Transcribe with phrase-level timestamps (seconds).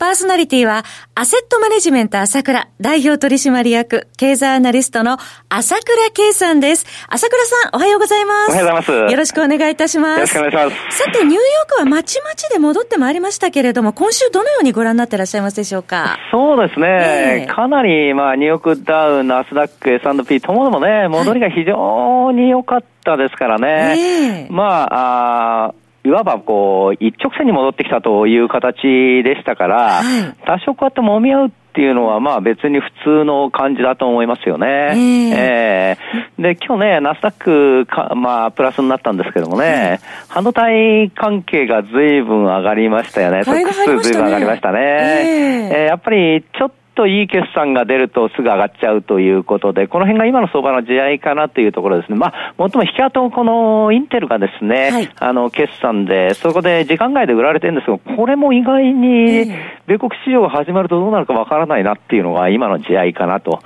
[0.00, 0.82] パーソナリティは、
[1.14, 5.18] アセットマネジメント朝倉代表取締役、経済アナリストの
[5.50, 6.86] 朝倉圭さんです。
[7.10, 8.48] 朝倉さん、おはようございます。
[8.50, 9.12] おはようございます。
[9.12, 10.20] よろしくお願いいたします。
[10.20, 10.98] よろしくお願いします。
[11.04, 16.16] さて、ニューヨークはまちまちで戻ってまいりましたけれども、今週どのようにご覧になっていらっしゃいますでしょうか？
[16.30, 17.44] そうですね。
[17.44, 24.46] えー、かなり、まあ、ニューヨークダウン、ナスダック、S&P ともどもね、戻りが非常に良かったですからね。
[24.48, 28.82] えー、まあ、あいわばこう、一直線に戻ってきたという形
[29.22, 34.66] でしたから、はい、多少こうやって揉み合うっていうのは、まあ別に普通の感じだと思いますよね。
[34.66, 43.44] えー、えー、で、今日ね、ナスダックか、まあプラスになったんですけどもね、半導体関係が随分上がりましたよね。
[43.44, 44.80] 特数随分上がりましたね。
[44.80, 46.70] えー、えー、やっぱりちょっ
[47.00, 52.18] といい決算が出るとすぐ上がっちゃうということで、この辺が今の相場の地合いかなというところですね。
[52.18, 59.50] まあ、もっとも引き跡このインテルがですね、はい、あの、決算で、そこで時間外で売られてるんですけど、これも意外に、
[59.86, 63.60] 米国市場が始まるとどうなるかわからないなっていうのが今の地合いかなと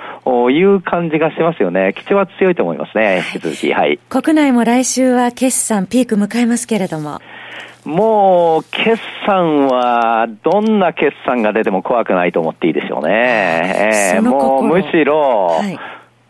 [0.50, 1.92] いう感じがしますよね。
[1.96, 3.72] 基調は強いと思いますね、引き続き。
[3.72, 3.98] はい。
[4.08, 7.18] 国内も来週は決算ピーク迎えますけれども。
[7.84, 14.12] もう、決算は、どんな決算が出ても怖くないと思っていいでしょうね。
[14.14, 15.78] えー、もう、むしろ、はい、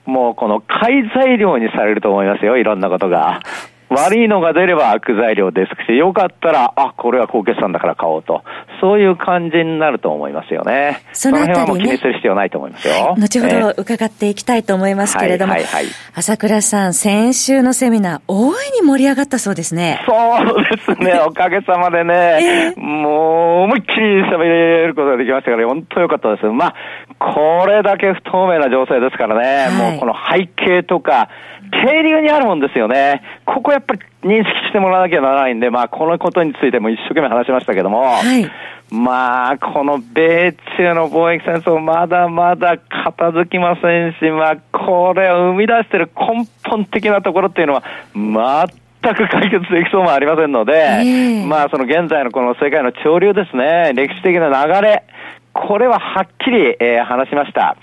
[0.05, 3.41] もうこの買い材料にされると思いますよ、いろんなことが。
[3.91, 8.43] 悪いのが出れば悪材料ですし、よかったら、あ、これは高決算だから買おうと。
[8.81, 11.03] そういう感じになると思いますよね。
[11.13, 13.15] その、ね、辺はもう気にする必要ないと思いますよ。
[13.17, 20.03] 後ほど伺っていきたいと思いますけれども、はいはいはい、朝倉さん、先週のセミナー、大いに盛り上がったそうですね。
[20.07, 26.47] そうですね、 おかげさまでね、もう思いっきり喋れることができましたから、本当良かったです。
[26.47, 26.75] まあ、
[27.19, 31.29] これだけ不透明な情勢ですからね、はい、もうこの背景とか、
[31.71, 33.23] 渓流にあるもんですよね。
[33.47, 38.51] ここやっぱり認識してもらわなきゃならないんで、まあこのことについても一生懸命話しましたけども、はい、
[38.95, 47.83] まあこの米中の貿易戦争まだまだ片付きませんし、まあこれを生み出している根本的なところっていうのは、
[48.15, 55.05] 全く解決できそうもありませんので、えー、まあその現在のこの世界の潮流ですね、歴史的な流れ、
[55.53, 57.77] これははっきり、えー、話しました。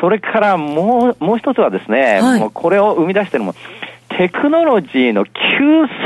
[0.00, 3.54] それからもう、もう一つはですね、はい、もうこれを生み出してるのも、
[4.22, 5.32] テクノロジーの急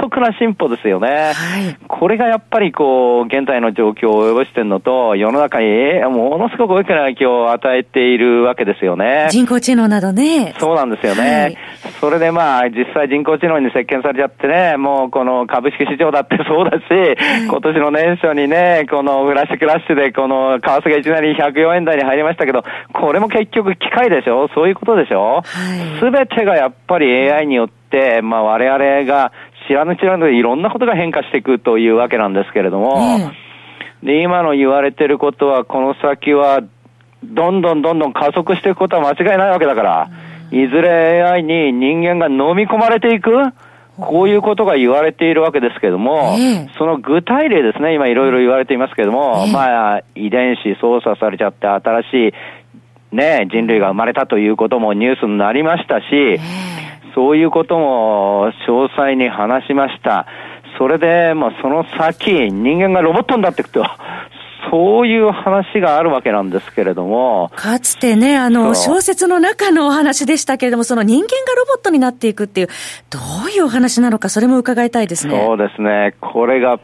[0.00, 1.32] 速な進歩ですよね。
[1.34, 5.66] はい、これがやっぱりこう、現在の状況を及ぼしているのと、世の中に
[6.10, 9.28] ものすごく大きな影響を与えているわけですよね。
[9.30, 10.54] 人工知能などね。
[10.58, 11.40] そうなんですよね。
[11.42, 11.56] はい、
[12.00, 16.84] それでまあ、実際人工知能に席巻されちゃってね、もうこの株式市場だって そうだし、
[17.46, 24.48] 今年の年初にね、このフラッシュクラッシュでこの為替がいきなり104円台に入りましたけど、これも結局機械でしょ？
[24.54, 25.42] そういうことでしょ？
[26.00, 27.75] すべ、てがやっぱり AI によって、
[28.22, 29.32] まあ我々が
[29.68, 33.18] 知らぬ知らぬでいろんなことが変化していくというわけなんですけれども、
[34.02, 36.60] で、今の言われてることは、この先は、
[37.24, 40.10] どんどんどんどん加速していくことは間違いないわけだから、
[40.50, 43.32] いずれ AI に人間が飲み込まれていく
[43.98, 46.36] こういうことが言われているわけですけども、
[46.78, 52.34] その具体例ですね、今いろいろ言われていますけども、まあ、遺伝子操作されちゃって新し
[53.12, 56.38] い、ね、人類が生まれたということもニュースになりましたし、
[57.16, 60.26] そういうことも詳細に話しました。
[60.78, 63.84] それで、まあ、その先、人間がロボットになっていくと。
[64.70, 67.52] そういう話があるわけなんですけれども。
[67.54, 72.66] かつてね、あの、小説の中のお話でしたけれども、その人間がロボットになっていくっていう、
[73.08, 75.40] どういうお話なのか、それも伺いたいですね。
[75.46, 76.14] そうですね。
[76.20, 76.80] これが、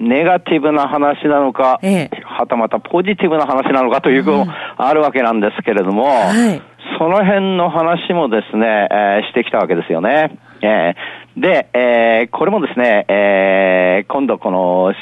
[0.00, 6.62] ネガティブな話なのか、ええ、はたまたポジティブな話なのかというのもあるわけなんですけれども、はい、
[7.00, 10.38] その辺の話もですね、えー、してきたわけですよね。
[10.60, 14.92] えー、で、えー、これもですね、えー、今度この、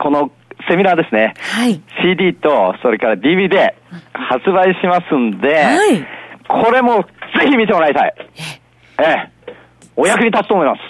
[0.00, 0.32] この
[0.68, 1.34] セミナーですね。
[1.38, 1.80] はい。
[2.02, 3.72] CD と、それから DVD
[4.12, 6.04] 発売しますんで、はい。
[6.48, 7.04] これも
[7.38, 8.14] ぜひ見てもらいたい。
[8.98, 9.52] ええ。
[9.94, 10.80] お役に立つと思います。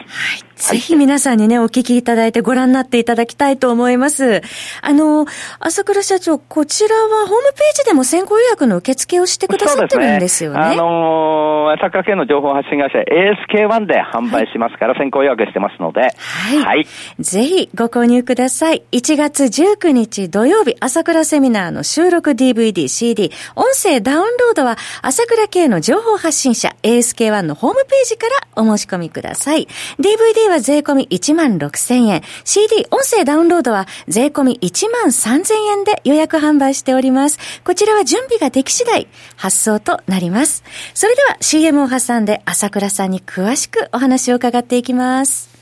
[0.57, 0.77] はい。
[0.77, 4.43] ぜひ皆さんにね、お聞きいただいてご覧になっていただきたいと思います。
[4.81, 5.27] あの、
[5.61, 10.59] 朝倉社長、こちらはホームページでも先行予約の受付をしてくださってるんですよね。
[10.61, 16.01] ねあのー、朝倉系の情報発信会社 ASK1 で販売しますから、先行予約してますので。
[16.01, 16.59] はい。
[16.59, 16.87] はい。
[17.19, 18.83] ぜひご購入ください。
[18.93, 28.27] 1月19日土曜日、朝倉セミナーの収録 DVD、CD、音声ダウンロードは、朝倉系の情報発信者 ASK1 のホームページか
[28.57, 29.67] らお申し込みください。
[29.99, 32.23] DVD は税込み1万6000円。
[32.45, 37.39] CD 音声ダウンロードは税込み1万3000円で予約販売しております。
[37.65, 40.63] こちらは準備ができ次第発送となります。
[40.95, 45.62] それでは CM を挟んで朝倉さんに詳しくお話を伺っていきます。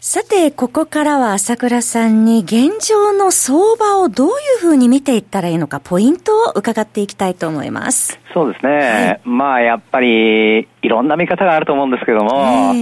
[0.00, 8.18] さて、ここからは朝倉さんに現状の相場をどういうふうに見ていったらいいのか、ポイントを伺っていきたいと思います。
[8.32, 8.72] そうですね。
[8.76, 12.74] はい、まあ、やっぱり、いろんな見方があると思うんですけども、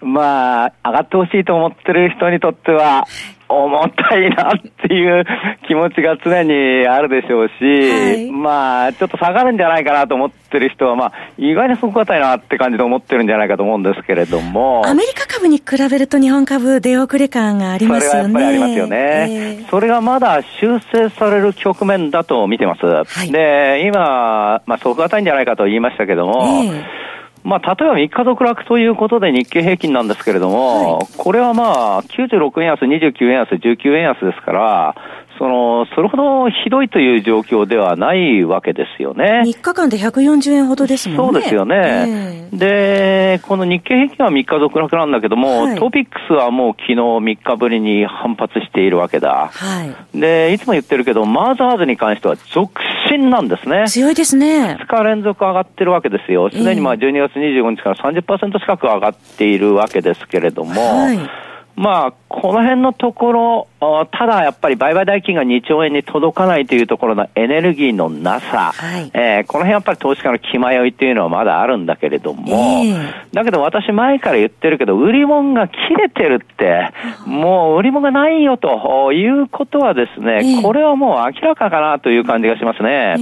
[0.00, 3.06] まあ、上がってほしいと思ってる人にとっては、
[3.50, 5.24] 重たいなっていう
[5.66, 14.86] 気持ちが常にあるでしょうし、はい、まあ、ちょっと下がるんじゃないかなと思ってる人は、まあ、意外にすごく硬いなって感じで思ってるんじゃないかと思うんですけれども。
[14.86, 18.32] アメリカ株に比べると日本株出遅れ感がありますよね。
[18.32, 18.96] それはやっぱりありますよね。
[19.30, 22.86] えー、それがまだ修正される局面だと見てます。
[22.86, 27.00] はい、で、今、まあ、底堅いんじゃないかと言いましたけども、えー
[27.42, 34.94] まあ、例えば3日続落ということで日経平均なんですけれども、はい、これはまあ、96円安、29円安、19円安ですから、
[35.40, 39.40] その、それほどひどいという状況ではないわけですよね。
[39.46, 41.32] 3日間で140円ほどですもんね。
[41.32, 42.48] そうですよね。
[42.52, 49.48] えー、で、この日経平均は3日続落なんだけども、はい、トピックスはもう昨日3日ぶりに反発しているわけだ。
[49.50, 49.84] は
[50.14, 50.18] い。
[50.20, 52.78] で、いつも言ってるけど、マザーズに関しては続
[53.08, 53.84] 伸なんですね。
[53.88, 54.76] 強いですね。
[54.78, 56.50] 2日連続上がってるわけですよ。
[56.50, 61.49] すでにまあ12月25日から30%近く上がっているわけですけれども、はい
[61.80, 63.68] まあ、この辺のところ、
[64.12, 76.90] ただやっぱり売買代金が2兆円に届かないというところのエネルギーのなさ、はい、えー、この辺やっぱり投資家の気迷いっていうのはまだあるんだけれども、えー、だけど私前から言ってるけど、売り物が切れてるって、
[77.24, 83.16] もう売り物がないよということはですね、えー、これはもう明らかかなという感じがしますね。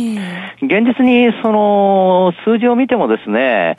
[0.62, 3.78] 現実にその数字を見てもですね、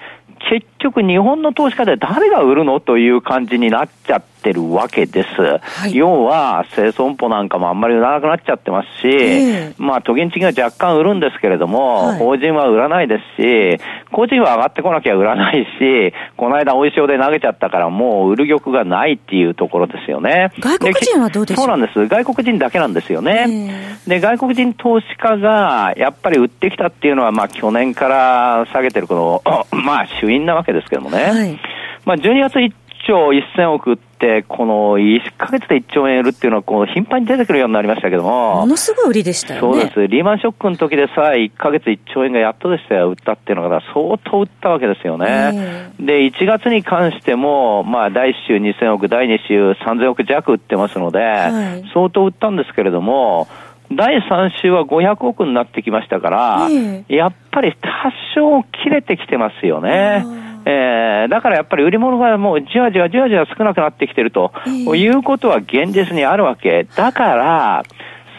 [0.50, 5.28] 結局日本の投資家で誰が売るのという感じになっちゃってるわけです。
[5.62, 13.80] はい、要は、生損保なんかもあんまり売らなくなっちゃってますし、えー、まあ、都銀地銀は若干売るんですけれども、はい、法人は売らないですし、
[14.12, 20.52] 個人は上がってこなきゃ売らないし、この間おいしおで投げちゃったからもう売る玉がないっていうところですよね。
[20.60, 22.08] 外国人はどうですかそうなんです。
[22.08, 23.46] 外国人だけなんですよね。
[23.50, 31.24] えー、で、外国人投資家がやっぱり売ってきたっていうのは、まあ、去年から下げてるこの、 まあ、主因なわけですけどもね。
[31.24, 31.60] はい、
[32.06, 32.74] まあ、12月1
[33.08, 38.58] 兆1000億って、この1ヶ月で1兆円売るっていうのは、こう、頻繁に出てくるようになりましたけども。
[38.58, 39.82] ものすごい売りでしたよね。
[39.82, 40.08] そうです。
[40.08, 45.92] リーマンショックの時でさえ、1ヶ月1兆円がやっとでしたよ、売ったっていうのが、相当売ったわけですよね。
[46.00, 53.48] で、1月に関しても、まあ、第1週2000億、第2週3000億弱売ってますので、はい、相当売ったんですけれども、
[53.92, 56.68] 第3週は500億になってきましたから、
[57.08, 57.90] やっぱり多
[58.36, 60.24] 少切れてきてますよね。
[60.72, 66.88] えー、だからやっぱり売り物がもうじわじわじわじわ少なくなってきてると、いうことは現実にあるわけ。
[66.96, 67.84] だから、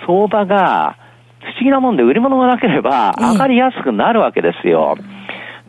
[0.06, 0.96] 相場が
[1.40, 4.96] 不思議なもんで売り物がなければ上がりやすくなるわけですよ。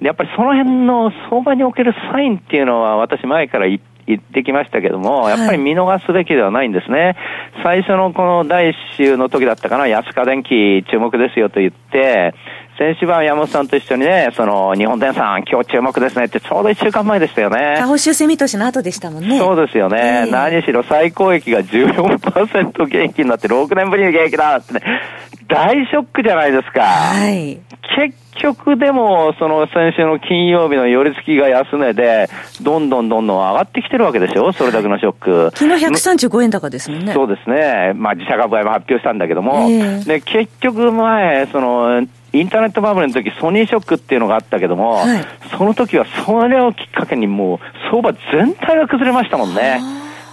[0.02, 7.16] やっぱりその辺の相場におけるサインっていうのは私前から言言ってきましたけども、やっぱり見逃すべきではないんですね。
[7.64, 12.34] 最初のこの第一週の時だったかな、安家電機注目ですよと言って、
[12.78, 17.76] 先週は山本さんと一緒にね、その、日本電産、今日注目ですねって、ちょうど1週間前でしたよね。
[17.78, 19.38] 下方修正見通しの後でしたもんね。
[19.38, 20.26] そうですよね。
[20.28, 24.82] えー、何しろ最高益が14%減益になって6年ぶりに減益だってね。
[25.48, 26.82] 大ショックじゃないですか。
[26.82, 27.60] はい。
[27.96, 32.30] 結局でも、その先週の金曜日の寄り付きが安値で、
[32.62, 35.52] どんどんどんどん上がってきてるわけでしょそれだけのショック。
[35.54, 37.14] 昨日135円高ですもんね。
[37.14, 37.92] そうですね。
[37.96, 45.26] まあ自社株買いも発表したんだけども、えー、で、結局前、その、インターネットバブルの時ソニーショックっていうのがあったけども、はい、
[45.58, 47.60] その時はそれをきっかけにもう
[47.90, 49.82] 相場全体が崩れましたもんね。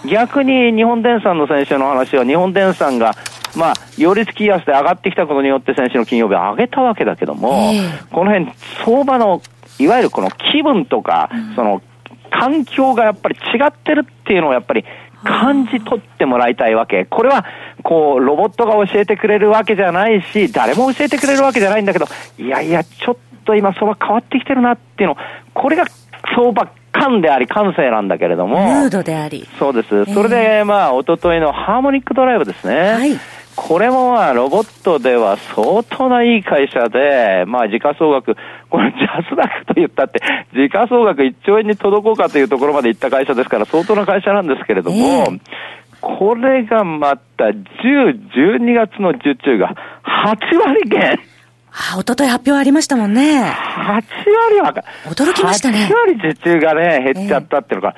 [0.08, 3.16] 逆に日本電産の先週の話は日本電産が
[3.56, 8.52] まあ、寄り付き安で上がってきたことによって先週の金曜日上げたわけだけども、えー、この辺、
[8.84, 9.42] 相場の、
[9.78, 11.82] いわゆるこの気分とか、うん、その、
[12.30, 14.84] 環境がやっぱり違ってるっていうのをやっぱり
[15.24, 17.04] 感じ取ってもらいたいわけ。
[17.04, 17.44] これは、
[17.82, 22.06] こう、ロボットが教えてくれるわけじゃないし、誰も教えてくれるわけじゃないんだけど、
[22.38, 25.16] いやいや、ちょっと今相場変わってきてるなっていうの、
[25.54, 25.84] これが
[26.34, 28.62] 相場感であり感性なんだけれども。
[28.62, 29.46] ムードであり。
[29.58, 30.04] そうです。
[30.06, 32.92] それで、まあ、おとといのハーモニックドライブですね。
[32.92, 33.18] はい。
[33.60, 38.36] これもまあ、ロボットでは相当ないい会社で、まあ、時価総額、
[38.70, 40.20] これジャスダックと言ったって、
[40.54, 45.40] 時価総額1兆円に届こうかというところまで行った会社ですから、相当な会社なんですけれども、えー、
[46.00, 47.52] これがまた10、
[48.30, 49.74] 12月の受注が
[50.04, 51.18] 8割減。
[51.72, 53.42] あ、おととい発表ありましたもんね。
[53.42, 53.44] 8
[53.90, 54.72] 割は、
[55.04, 55.88] 驚きましたね。
[55.90, 57.96] 8割受注がね、減っちゃったっていうのが、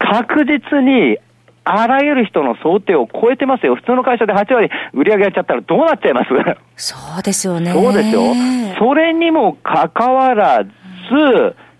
[0.00, 1.18] えー、確実に
[1.64, 3.74] あらゆる人の想定を超えてますよ。
[3.74, 6.28] 普通の会社で8割売り上げやっちゃったらどうなっちゃいます？
[6.76, 7.72] そうですよね。
[7.72, 8.20] そうですよ。
[8.78, 10.70] それにもかかわらず、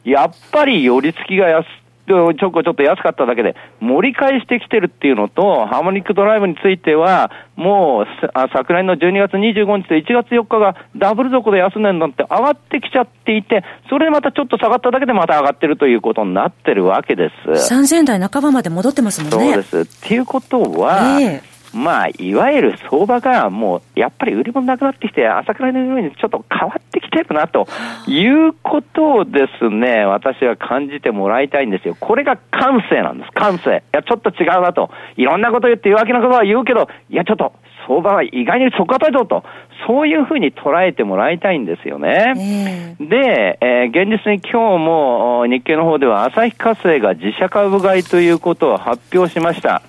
[0.05, 1.67] やっぱり寄り付きが安
[2.06, 8.06] ちょこちょっと安かっただけで、盛り返してきてるっていうのと、ハーモニックドライブについては、もう、
[8.52, 17.75] 昨年の12月25日と1月4日がダブル底で安値になって上がってきちゃっていて、それでまたちょっと下がっただけでまた上がってるということになってるわけです。
[17.75, 19.52] 3000台半ばまで戻ってますもんね。
[19.54, 20.06] そうです。
[20.06, 27.66] っていうことは、えーまあ、いわゆる相場がもう、やっぱり売り物なくなってきて、朝倉のようにちょっと変わってきてるな、と
[28.07, 31.97] いうことをですね、私は感じてもらいたいんですよ。
[31.99, 33.83] これが感性なんです、感性。
[33.93, 34.90] いや、ちょっと違うなと。
[35.16, 37.52] いろんなこと言って弱気なことは言うけど、いや、ちょっと、
[37.87, 39.45] 相場は意外に底堅いぞと、
[39.87, 42.97] そういうふうに捉えてもらいたいんですよね。
[42.99, 49.83] えー、で、えー、現実に今日も日経の方では旭化成が自社株買いということを発表しました。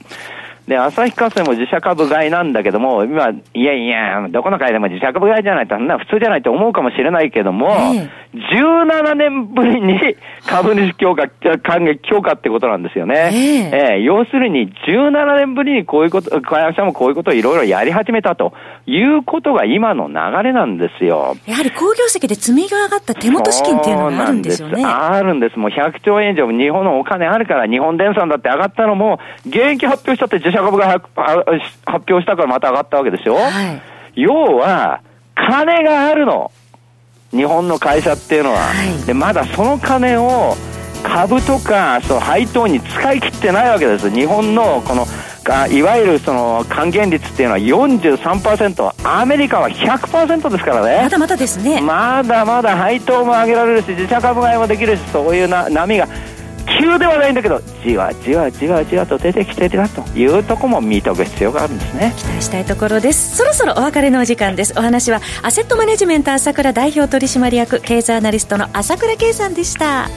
[0.67, 11.27] で、旭化成も自社株買いなんだけども、今、いやいや、どこの会でも自社株買いじゃないと、な普通じゃないと思うかもしれないけども、え17年ぶりに株主強化、
[11.63, 13.31] 還元強化ってことなんですよね。
[13.33, 18.53] ええー、要するに、17年ぶりにこういうこと、会社もこういうことをいろいろやり始めたと
[18.85, 21.35] いうことが今の流れなんですよ。
[21.45, 24.83] やはり工業績で積み上がった手元資金っていうのがあるんですよね。
[24.83, 25.57] あるんです。
[25.57, 31.05] もう100兆円以上日本のお金あるから、日本電産だって上がったのも、現役発表したって自社株が発
[31.85, 33.49] 表したからまた上がったわけでしょ、は
[34.15, 35.01] い、要は、
[35.35, 36.51] 金があるの。
[37.31, 38.59] 日本の会社っていうのは。
[38.59, 40.55] はい、で、まだその金を
[41.03, 44.09] 株とか、そう、配当に使い切ってないわけです。
[44.09, 45.05] 日本のこの、
[45.69, 51.01] いわゆるその還元率っていうのは43%、アメリカは100%ですからね。
[51.03, 51.81] まだまだですね。
[51.81, 56.07] まだまだ配当も上げられるし、自社株買いもできるし、そういうな波が
[56.79, 62.13] 急ではないんだけどじわじわじわじわと出てきてるなというとこも見とく必要があるんですね。
[62.17, 63.37] 期待したいところです。
[63.37, 64.73] そろそろお別れのお時間です。
[64.77, 70.09] お話はアセットマネジメント朝倉代表取締役経済アナリストの朝倉圭さんでした。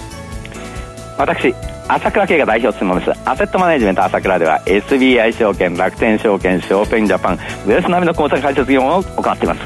[1.16, 1.54] 私
[1.88, 9.60] 朝倉慶が代表を務めますアセットマネジメント朝倉では SBI 証券楽天証券ショーペンジャパンウェルス並みの口座開設業務を行っています。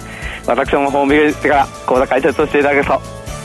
[0.46, 3.00] 私もホームページから口座開設をしていただくと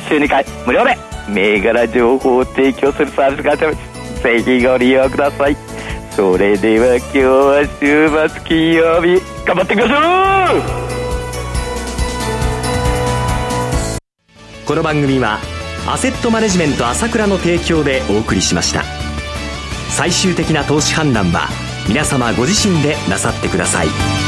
[0.07, 5.57] 週2回無料で銘柄情報を提供するサービスがありますぜひご利用ください。
[6.11, 9.95] それでは今日は週末金曜日頑張っていきましょ
[14.63, 15.37] うこの番組は
[15.87, 18.83] アセットマネジメント朝倉の提供でお送りしました。
[19.89, 21.47] 最終的な投資判断は
[21.87, 24.26] 皆様ご自身でなさってください。